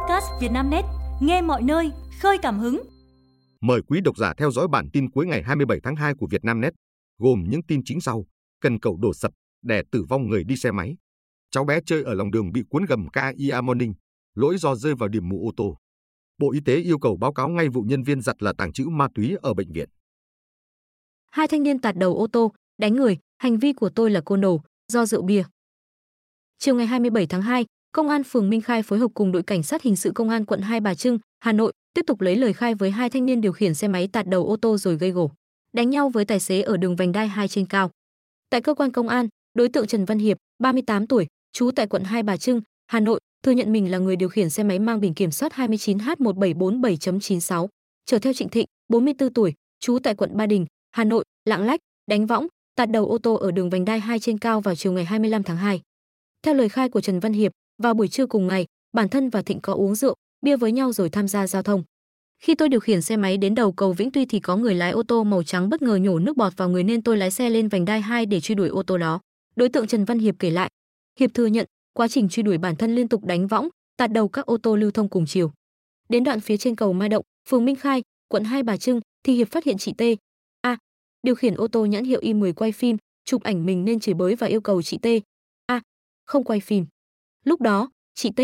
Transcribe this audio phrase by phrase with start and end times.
[0.00, 0.84] podcast Vietnamnet,
[1.20, 2.82] nghe mọi nơi, khơi cảm hứng.
[3.60, 6.72] Mời quý độc giả theo dõi bản tin cuối ngày 27 tháng 2 của Vietnamnet,
[7.18, 8.24] gồm những tin chính sau.
[8.60, 9.32] Cần cầu đổ sập,
[9.62, 10.96] đè tử vong người đi xe máy.
[11.50, 13.94] Cháu bé chơi ở lòng đường bị cuốn gầm KIA Morning,
[14.34, 15.76] lỗi do rơi vào điểm mù ô tô.
[16.38, 18.84] Bộ Y tế yêu cầu báo cáo ngay vụ nhân viên giặt là tàng trữ
[18.88, 19.88] ma túy ở bệnh viện.
[21.30, 24.40] Hai thanh niên tạt đầu ô tô, đánh người, hành vi của tôi là côn
[24.40, 25.42] đồ, do rượu bia.
[26.58, 29.62] Chiều ngày 27 tháng 2, Công an phường Minh Khai phối hợp cùng đội cảnh
[29.62, 32.52] sát hình sự công an quận Hai Bà Trưng, Hà Nội tiếp tục lấy lời
[32.52, 35.10] khai với hai thanh niên điều khiển xe máy tạt đầu ô tô rồi gây
[35.10, 35.30] gổ,
[35.72, 37.90] đánh nhau với tài xế ở đường vành đai 2 trên cao.
[38.50, 42.04] Tại cơ quan công an, đối tượng Trần Văn Hiệp, 38 tuổi, trú tại quận
[42.04, 45.00] Hai Bà Trưng, Hà Nội, thừa nhận mình là người điều khiển xe máy mang
[45.00, 47.66] biển kiểm soát 29H1747.96,
[48.06, 51.80] chở theo Trịnh Thịnh, 44 tuổi, trú tại quận Ba Đình, Hà Nội, lạng lách,
[52.10, 54.92] đánh võng, tạt đầu ô tô ở đường vành đai 2 trên cao vào chiều
[54.92, 55.80] ngày 25 tháng 2.
[56.42, 57.52] Theo lời khai của Trần Văn Hiệp,
[57.82, 60.92] vào buổi trưa cùng ngày, bản thân và Thịnh có uống rượu, bia với nhau
[60.92, 61.82] rồi tham gia giao thông.
[62.42, 64.90] Khi tôi điều khiển xe máy đến đầu cầu Vĩnh Tuy thì có người lái
[64.90, 67.50] ô tô màu trắng bất ngờ nhổ nước bọt vào người nên tôi lái xe
[67.50, 69.20] lên vành đai 2 để truy đuổi ô tô đó.
[69.56, 70.70] Đối tượng Trần Văn Hiệp kể lại,
[71.18, 74.28] Hiệp thừa nhận, quá trình truy đuổi bản thân liên tục đánh võng, tạt đầu
[74.28, 75.52] các ô tô lưu thông cùng chiều.
[76.08, 79.34] Đến đoạn phía trên cầu Mai Động, phường Minh Khai, quận Hai Bà Trưng thì
[79.34, 80.02] Hiệp phát hiện chị T.
[80.60, 80.76] A
[81.22, 84.34] điều khiển ô tô nhãn hiệu Y10 quay phim, chụp ảnh mình nên chửi bới
[84.34, 85.06] và yêu cầu chị T.
[85.66, 85.80] A
[86.26, 86.86] không quay phim.
[87.44, 88.40] Lúc đó, chị T.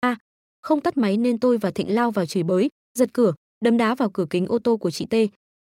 [0.00, 0.16] A.
[0.62, 3.34] Không tắt máy nên tôi và Thịnh lao vào chửi bới, giật cửa,
[3.64, 5.14] đấm đá vào cửa kính ô tô của chị T.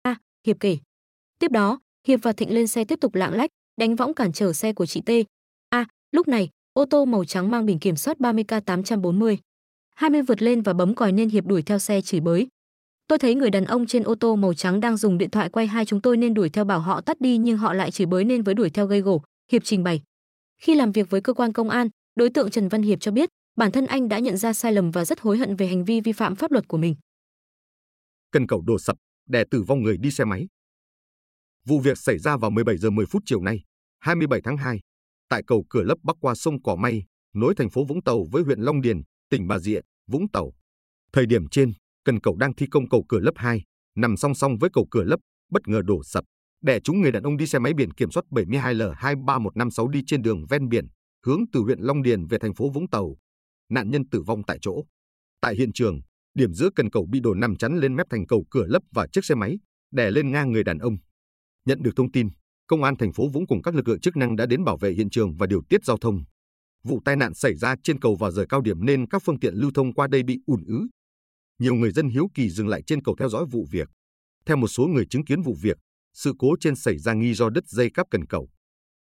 [0.01, 0.15] A.
[0.47, 0.77] Hiệp kể.
[1.39, 4.53] Tiếp đó, Hiệp và Thịnh lên xe tiếp tục lạng lách, đánh võng cản trở
[4.53, 5.09] xe của chị T.
[5.69, 5.85] A.
[6.11, 9.37] Lúc này, ô tô màu trắng mang biển kiểm soát 30K840.
[9.95, 12.47] 20 vượt lên và bấm còi nên Hiệp đuổi theo xe chửi bới.
[13.07, 15.67] Tôi thấy người đàn ông trên ô tô màu trắng đang dùng điện thoại quay
[15.67, 18.23] hai chúng tôi nên đuổi theo bảo họ tắt đi nhưng họ lại chửi bới
[18.23, 20.01] nên với đuổi theo gây gổ, Hiệp trình bày.
[20.61, 23.29] Khi làm việc với cơ quan công an, đối tượng Trần Văn Hiệp cho biết,
[23.55, 26.01] bản thân anh đã nhận ra sai lầm và rất hối hận về hành vi
[26.01, 26.95] vi phạm pháp luật của mình.
[28.31, 28.97] Cần cầu đổ sập,
[29.29, 30.47] đè tử vong người đi xe máy.
[31.65, 33.63] Vụ việc xảy ra vào 17 giờ 10 phút chiều nay,
[33.99, 34.79] 27 tháng 2,
[35.29, 38.43] tại cầu Cửa Lấp bắc qua sông Cỏ May, nối thành phố Vũng Tàu với
[38.43, 40.51] huyện Long Điền, tỉnh Bà Rịa, Vũng Tàu.
[41.13, 41.73] Thời điểm trên,
[42.05, 43.61] cần cầu đang thi công cầu Cửa Lấp 2,
[43.95, 45.19] nằm song song với cầu Cửa Lấp,
[45.51, 46.23] bất ngờ đổ sập,
[46.61, 50.45] đè trúng người đàn ông đi xe máy biển kiểm soát 72L23156 đi trên đường
[50.49, 50.87] ven biển,
[51.25, 53.17] hướng từ huyện Long Điền về thành phố Vũng Tàu.
[53.69, 54.83] Nạn nhân tử vong tại chỗ.
[55.41, 55.99] Tại hiện trường,
[56.33, 59.07] điểm giữa cần cầu bị đổ nằm chắn lên mép thành cầu cửa lấp và
[59.11, 59.59] chiếc xe máy,
[59.91, 60.97] đè lên ngang người đàn ông.
[61.65, 62.29] Nhận được thông tin,
[62.67, 64.91] công an thành phố Vũng cùng các lực lượng chức năng đã đến bảo vệ
[64.91, 66.23] hiện trường và điều tiết giao thông.
[66.83, 69.53] Vụ tai nạn xảy ra trên cầu vào giờ cao điểm nên các phương tiện
[69.55, 70.87] lưu thông qua đây bị ùn ứ.
[71.59, 73.89] Nhiều người dân hiếu kỳ dừng lại trên cầu theo dõi vụ việc.
[74.45, 75.77] Theo một số người chứng kiến vụ việc,
[76.13, 78.49] sự cố trên xảy ra nghi do đứt dây cáp cần cầu.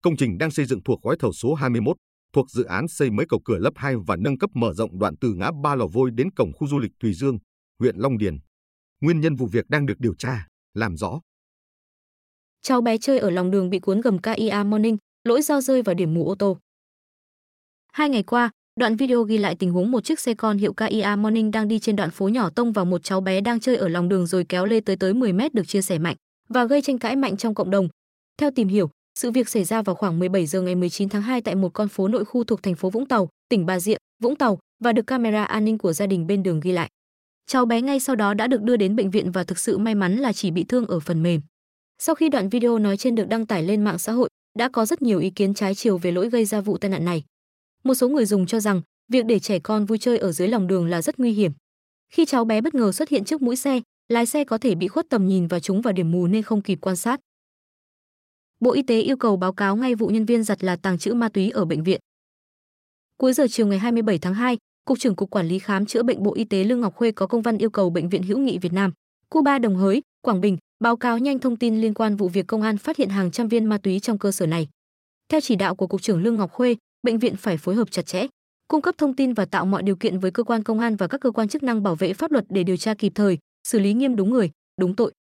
[0.02, 1.96] Công trình đang xây dựng thuộc gói thầu số 21,
[2.32, 5.14] thuộc dự án xây mới cầu cửa lấp 2 và nâng cấp mở rộng đoạn
[5.20, 7.38] từ ngã Ba Lò Vôi đến cổng khu du lịch Thùy Dương,
[7.78, 8.38] huyện Long Điền.
[9.00, 11.20] Nguyên nhân vụ việc đang được điều tra, làm rõ.
[12.62, 15.94] Cháu bé chơi ở lòng đường bị cuốn gầm KIA Morning, lỗi do rơi vào
[15.94, 16.58] điểm mù ô tô.
[17.92, 18.50] Hai ngày qua,
[18.80, 21.78] đoạn video ghi lại tình huống một chiếc xe con hiệu KIA Morning đang đi
[21.78, 24.44] trên đoạn phố nhỏ tông vào một cháu bé đang chơi ở lòng đường rồi
[24.48, 26.16] kéo lê tới tới 10 mét được chia sẻ mạnh
[26.48, 27.88] và gây tranh cãi mạnh trong cộng đồng.
[28.38, 31.40] Theo tìm hiểu, sự việc xảy ra vào khoảng 17 giờ ngày 19 tháng 2
[31.40, 34.36] tại một con phố nội khu thuộc thành phố Vũng Tàu, tỉnh Bà Rịa, Vũng
[34.36, 36.88] Tàu và được camera an ninh của gia đình bên đường ghi lại.
[37.46, 39.94] Cháu bé ngay sau đó đã được đưa đến bệnh viện và thực sự may
[39.94, 41.40] mắn là chỉ bị thương ở phần mềm.
[41.98, 44.28] Sau khi đoạn video nói trên được đăng tải lên mạng xã hội,
[44.58, 47.04] đã có rất nhiều ý kiến trái chiều về lỗi gây ra vụ tai nạn
[47.04, 47.24] này.
[47.84, 50.66] Một số người dùng cho rằng việc để trẻ con vui chơi ở dưới lòng
[50.66, 51.52] đường là rất nguy hiểm.
[52.12, 54.88] Khi cháu bé bất ngờ xuất hiện trước mũi xe, lái xe có thể bị
[54.88, 57.20] khuất tầm nhìn và trúng vào điểm mù nên không kịp quan sát.
[58.60, 61.14] Bộ Y tế yêu cầu báo cáo ngay vụ nhân viên giặt là tàng trữ
[61.14, 62.00] ma túy ở bệnh viện.
[63.16, 66.22] Cuối giờ chiều ngày 27 tháng 2, Cục trưởng Cục Quản lý khám chữa bệnh
[66.22, 68.58] Bộ Y tế Lương Ngọc Khuê có công văn yêu cầu Bệnh viện Hữu nghị
[68.58, 68.92] Việt Nam,
[69.28, 72.62] Cuba Đồng Hới, Quảng Bình báo cáo nhanh thông tin liên quan vụ việc công
[72.62, 74.68] an phát hiện hàng trăm viên ma túy trong cơ sở này.
[75.28, 78.06] Theo chỉ đạo của Cục trưởng Lương Ngọc Khuê, bệnh viện phải phối hợp chặt
[78.06, 78.26] chẽ,
[78.68, 81.06] cung cấp thông tin và tạo mọi điều kiện với cơ quan công an và
[81.06, 83.38] các cơ quan chức năng bảo vệ pháp luật để điều tra kịp thời,
[83.68, 84.50] xử lý nghiêm đúng người,
[84.80, 85.12] đúng tội.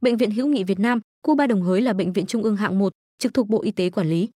[0.00, 2.78] Bệnh viện Hữu nghị Việt Nam, Cuba Đồng Hới là bệnh viện trung ương hạng
[2.78, 4.28] 1, trực thuộc Bộ Y tế quản lý.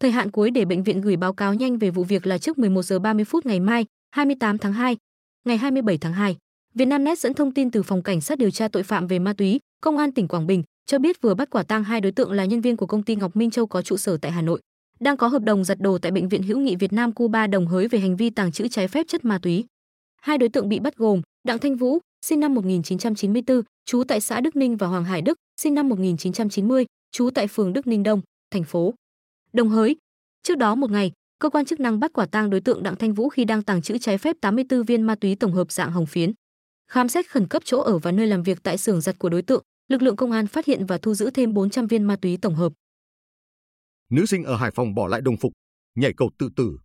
[0.00, 2.58] Thời hạn cuối để bệnh viện gửi báo cáo nhanh về vụ việc là trước
[2.58, 4.96] 11 giờ 30 phút ngày mai, 28 tháng 2.
[5.44, 6.36] Ngày 27 tháng 2,
[6.74, 9.60] Vietnamnet dẫn thông tin từ phòng cảnh sát điều tra tội phạm về ma túy,
[9.80, 12.44] Công an tỉnh Quảng Bình cho biết vừa bắt quả tang hai đối tượng là
[12.44, 14.60] nhân viên của công ty Ngọc Minh Châu có trụ sở tại Hà Nội,
[15.00, 17.66] đang có hợp đồng giật đồ tại bệnh viện Hữu nghị Việt Nam Cuba Đồng
[17.66, 19.64] Hới về hành vi tàng trữ trái phép chất ma túy.
[20.22, 24.40] Hai đối tượng bị bắt gồm Đặng Thanh Vũ, sinh năm 1994, trú tại xã
[24.40, 28.20] Đức Ninh và Hoàng Hải Đức, sinh năm 1990, trú tại phường Đức Ninh Đông,
[28.50, 28.94] thành phố
[29.52, 29.96] Đồng Hới.
[30.42, 33.14] Trước đó một ngày, cơ quan chức năng bắt quả tang đối tượng Đặng Thanh
[33.14, 36.06] Vũ khi đang tàng trữ trái phép 84 viên ma túy tổng hợp dạng hồng
[36.06, 36.32] phiến.
[36.88, 39.42] Khám xét khẩn cấp chỗ ở và nơi làm việc tại xưởng giặt của đối
[39.42, 42.36] tượng, lực lượng công an phát hiện và thu giữ thêm 400 viên ma túy
[42.42, 42.72] tổng hợp.
[44.10, 45.52] Nữ sinh ở Hải Phòng bỏ lại đồng phục,
[45.94, 46.78] nhảy cầu tự tử.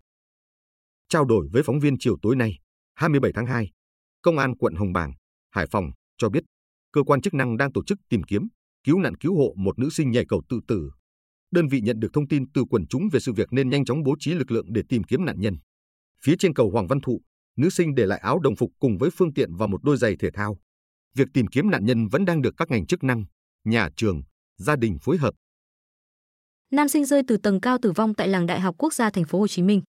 [1.09, 2.51] Trao đổi với phóng viên chiều tối nay,
[2.93, 3.71] 27 tháng 2,
[4.21, 5.13] Công an quận Hồng Bàng,
[5.49, 6.43] Hải Phòng cho biết
[6.93, 8.47] cơ quan chức năng đang tổ chức tìm kiếm,
[8.83, 10.91] cứu nạn cứu hộ một nữ sinh nhảy cầu tự tử.
[11.51, 14.03] Đơn vị nhận được thông tin từ quần chúng về sự việc nên nhanh chóng
[14.03, 15.57] bố trí lực lượng để tìm kiếm nạn nhân.
[16.23, 17.21] Phía trên cầu Hoàng Văn Thụ,
[17.57, 20.15] nữ sinh để lại áo đồng phục cùng với phương tiện và một đôi giày
[20.19, 20.57] thể thao.
[21.15, 23.25] Việc tìm kiếm nạn nhân vẫn đang được các ngành chức năng,
[23.63, 24.21] nhà trường,
[24.57, 25.33] gia đình phối hợp.
[26.71, 29.25] Nam sinh rơi từ tầng cao tử vong tại làng Đại học Quốc gia thành
[29.25, 29.81] phố Hồ Chí Minh.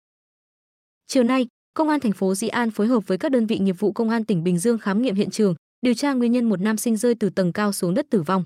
[1.07, 3.75] Chiều nay, Công an thành phố Di An phối hợp với các đơn vị nghiệp
[3.79, 6.61] vụ Công an tỉnh Bình Dương khám nghiệm hiện trường, điều tra nguyên nhân một
[6.61, 8.43] nam sinh rơi từ tầng cao xuống đất tử vong.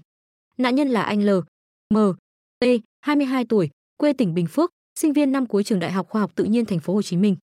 [0.58, 1.30] Nạn nhân là anh L.
[1.94, 1.98] M.
[2.60, 2.66] T.
[3.02, 6.32] 22 tuổi, quê tỉnh Bình Phước, sinh viên năm cuối trường Đại học Khoa học
[6.36, 7.36] Tự nhiên thành phố Hồ Chí Minh.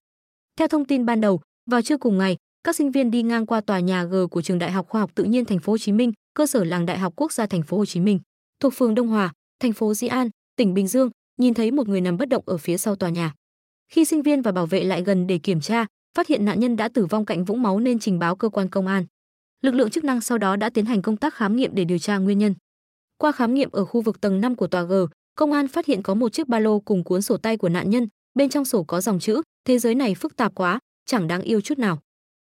[0.56, 1.41] Theo thông tin ban đầu,
[1.71, 4.59] vào trưa cùng ngày, các sinh viên đi ngang qua tòa nhà G của trường
[4.59, 6.99] Đại học Khoa học Tự nhiên thành phố Hồ Chí Minh, cơ sở làng Đại
[6.99, 8.21] học Quốc gia thành phố Hồ Chí Minh,
[8.61, 12.00] thuộc phường Đông Hòa, thành phố Di An, tỉnh Bình Dương, nhìn thấy một người
[12.00, 13.35] nằm bất động ở phía sau tòa nhà.
[13.88, 15.87] Khi sinh viên và bảo vệ lại gần để kiểm tra,
[16.17, 18.69] phát hiện nạn nhân đã tử vong cạnh vũng máu nên trình báo cơ quan
[18.69, 19.05] công an.
[19.62, 21.99] Lực lượng chức năng sau đó đã tiến hành công tác khám nghiệm để điều
[21.99, 22.55] tra nguyên nhân.
[23.19, 24.93] Qua khám nghiệm ở khu vực tầng 5 của tòa G,
[25.35, 27.91] công an phát hiện có một chiếc ba lô cùng cuốn sổ tay của nạn
[27.91, 31.43] nhân, bên trong sổ có dòng chữ: "Thế giới này phức tạp quá, chẳng đáng
[31.43, 31.99] yêu chút nào."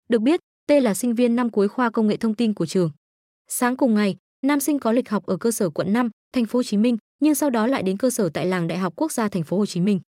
[0.08, 2.90] Được biết, T là sinh viên năm cuối khoa công nghệ thông tin của trường.
[3.48, 6.58] Sáng cùng ngày, nam sinh có lịch học ở cơ sở quận 5, thành phố
[6.58, 9.12] Hồ Chí Minh, nhưng sau đó lại đến cơ sở tại làng Đại học Quốc
[9.12, 10.00] gia thành phố Hồ Chí Minh.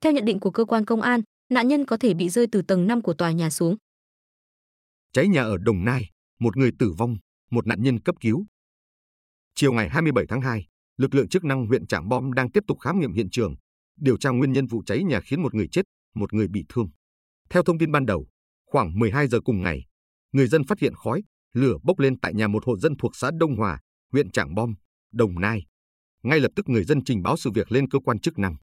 [0.00, 1.20] Theo nhận định của cơ quan công an,
[1.52, 3.76] nạn nhân có thể bị rơi từ tầng 5 của tòa nhà xuống.
[5.12, 6.10] Cháy nhà ở Đồng Nai,
[6.40, 7.16] một người tử vong,
[7.50, 8.46] một nạn nhân cấp cứu.
[9.54, 10.66] Chiều ngày 27 tháng 2,
[10.96, 13.54] lực lượng chức năng huyện Trảng Bom đang tiếp tục khám nghiệm hiện trường,
[13.96, 15.82] điều tra nguyên nhân vụ cháy nhà khiến một người chết,
[16.14, 16.88] một người bị thương.
[17.50, 18.26] Theo thông tin ban đầu,
[18.66, 19.86] khoảng 12 giờ cùng ngày,
[20.32, 21.22] người dân phát hiện khói,
[21.52, 23.80] lửa bốc lên tại nhà một hộ dân thuộc xã Đông Hòa,
[24.12, 24.74] huyện Trảng Bom,
[25.12, 25.66] Đồng Nai.
[26.22, 28.56] Ngay lập tức người dân trình báo sự việc lên cơ quan chức năng.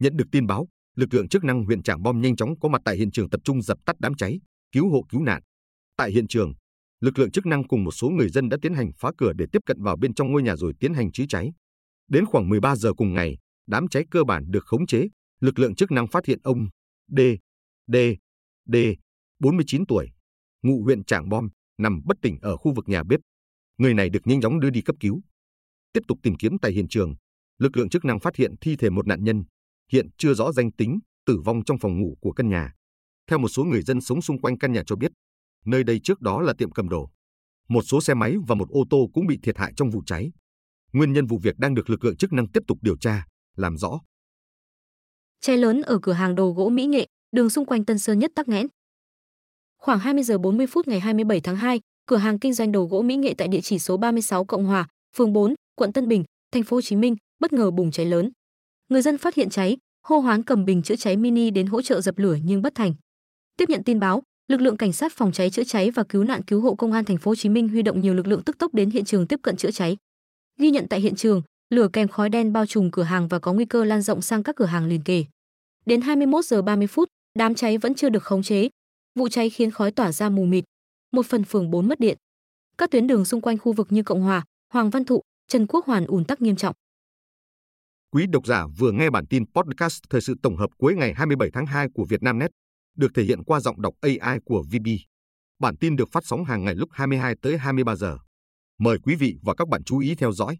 [0.00, 2.82] Nhận được tin báo, lực lượng chức năng huyện Trảng Bom nhanh chóng có mặt
[2.84, 4.40] tại hiện trường tập trung dập tắt đám cháy,
[4.72, 5.42] cứu hộ cứu nạn.
[5.96, 6.52] Tại hiện trường,
[7.00, 9.46] lực lượng chức năng cùng một số người dân đã tiến hành phá cửa để
[9.52, 11.52] tiếp cận vào bên trong ngôi nhà rồi tiến hành chữa cháy.
[12.08, 15.08] Đến khoảng 13 giờ cùng ngày, đám cháy cơ bản được khống chế,
[15.40, 16.68] lực lượng chức năng phát hiện ông
[17.08, 17.20] D,
[17.86, 17.96] D,
[18.66, 18.76] D,
[19.38, 20.10] 49 tuổi,
[20.62, 21.48] ngụ huyện Trảng Bom,
[21.78, 23.20] nằm bất tỉnh ở khu vực nhà bếp.
[23.78, 25.20] Người này được nhanh chóng đưa đi cấp cứu.
[25.92, 27.14] Tiếp tục tìm kiếm tại hiện trường,
[27.58, 29.44] lực lượng chức năng phát hiện thi thể một nạn nhân,
[29.92, 32.72] hiện chưa rõ danh tính, tử vong trong phòng ngủ của căn nhà.
[33.26, 35.12] Theo một số người dân sống xung quanh căn nhà cho biết,
[35.66, 37.10] nơi đây trước đó là tiệm cầm đồ.
[37.68, 40.32] Một số xe máy và một ô tô cũng bị thiệt hại trong vụ cháy.
[40.92, 43.26] Nguyên nhân vụ việc đang được lực lượng chức năng tiếp tục điều tra,
[43.56, 44.00] làm rõ.
[45.40, 48.30] Cháy lớn ở cửa hàng đồ gỗ Mỹ Nghệ, đường xung quanh Tân Sơn nhất
[48.34, 48.66] tắc nghẽn.
[49.78, 53.02] Khoảng 20 giờ 40 phút ngày 27 tháng 2, cửa hàng kinh doanh đồ gỗ
[53.02, 56.62] Mỹ Nghệ tại địa chỉ số 36 Cộng Hòa, phường 4, quận Tân Bình, thành
[56.62, 58.30] phố Hồ Chí Minh bất ngờ bùng cháy lớn.
[58.88, 62.00] Người dân phát hiện cháy, hô hoán cầm bình chữa cháy mini đến hỗ trợ
[62.00, 62.94] dập lửa nhưng bất thành.
[63.56, 66.42] Tiếp nhận tin báo, lực lượng cảnh sát phòng cháy chữa cháy và cứu nạn
[66.42, 68.58] cứu hộ công an thành phố Hồ Chí Minh huy động nhiều lực lượng tức
[68.58, 69.96] tốc đến hiện trường tiếp cận chữa cháy.
[70.60, 71.42] Ghi nhận tại hiện trường,
[71.74, 74.42] lửa kèm khói đen bao trùm cửa hàng và có nguy cơ lan rộng sang
[74.42, 75.24] các cửa hàng liền kề.
[75.86, 77.08] Đến 21 giờ 30 phút,
[77.38, 78.68] đám cháy vẫn chưa được khống chế.
[79.18, 80.64] Vụ cháy khiến khói tỏa ra mù mịt.
[81.12, 82.18] Một phần phường 4 mất điện.
[82.78, 85.86] Các tuyến đường xung quanh khu vực như Cộng Hòa, Hoàng Văn Thụ, Trần Quốc
[85.86, 86.74] Hoàn ùn tắc nghiêm trọng.
[88.12, 91.50] Quý độc giả vừa nghe bản tin podcast thời sự tổng hợp cuối ngày 27
[91.50, 92.50] tháng 2 của Vietnamnet,
[92.98, 94.88] được thể hiện qua giọng đọc AI của VB.
[95.58, 98.18] Bản tin được phát sóng hàng ngày lúc 22 tới 23 giờ.
[98.78, 100.56] Mời quý vị và các bạn chú ý theo dõi.